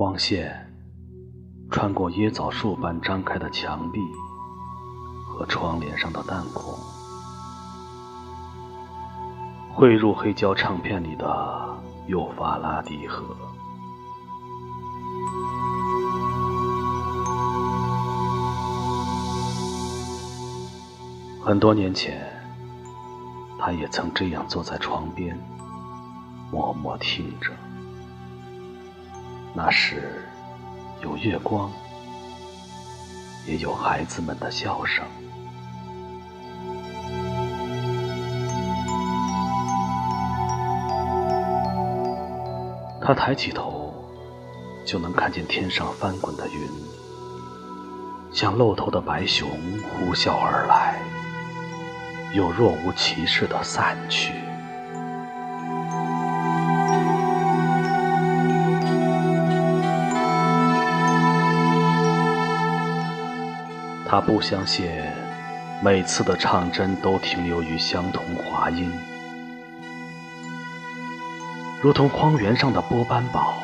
[0.00, 0.50] 光线
[1.70, 4.00] 穿过椰枣树般张开的墙壁
[5.28, 6.74] 和窗帘上的弹孔，
[9.74, 13.36] 汇入黑胶唱片里的幼发拉底河。
[21.44, 22.26] 很多年前，
[23.58, 25.38] 他也曾这样坐在窗边，
[26.50, 27.52] 默默听着。
[29.52, 30.22] 那时
[31.02, 31.70] 有月光，
[33.46, 35.04] 也有孩子们的笑声。
[43.02, 43.92] 他抬起头，
[44.86, 46.70] 就能看见天上翻滚的云，
[48.32, 49.48] 像露头的白熊
[49.90, 51.00] 呼啸而来，
[52.34, 54.49] 又若无其事的散去。
[64.10, 64.90] 他不相信
[65.80, 68.92] 每次的唱针都停留于相同滑音，
[71.80, 73.54] 如同荒原上的波斑宝，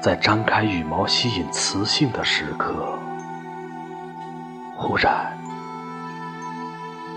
[0.00, 2.98] 在张开羽毛吸引雌性的时刻，
[4.74, 5.36] 忽然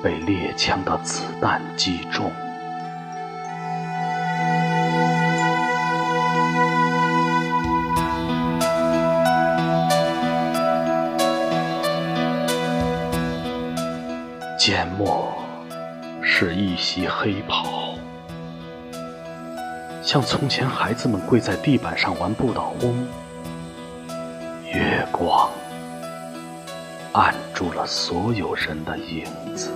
[0.03, 2.30] 被猎枪的子弹击中。
[14.57, 15.33] 缄默
[16.21, 17.95] 是一袭黑袍，
[20.01, 23.07] 像从前孩子们跪在地板上玩不倒翁。
[24.71, 25.49] 月光
[27.11, 29.71] 按住了所有人的影子。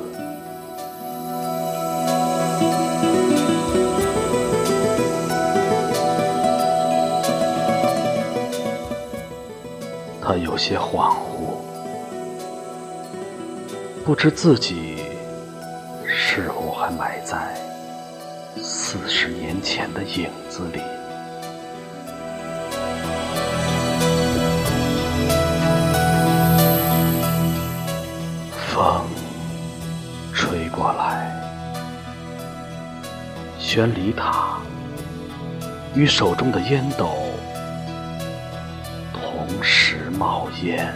[10.21, 11.36] 他有些恍惚。
[14.07, 15.03] 不知自己
[16.05, 17.53] 是否还埋在
[18.55, 20.79] 四十年前的影子里。
[28.69, 29.05] 风
[30.33, 31.29] 吹过来，
[33.59, 34.61] 宣礼塔
[35.93, 37.09] 与手中的烟斗
[39.11, 40.95] 同时冒烟。